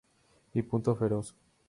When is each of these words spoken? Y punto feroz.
Y 0.55 0.63
punto 0.63 0.95
feroz. 0.95 1.35